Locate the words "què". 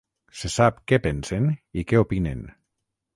0.91-0.97, 1.91-2.01